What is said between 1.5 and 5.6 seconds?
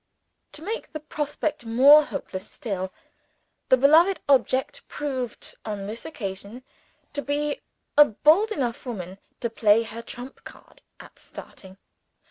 more hopeless still, the beloved object proved,